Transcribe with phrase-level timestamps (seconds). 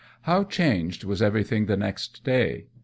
[0.23, 2.65] How changed was everything the very next day!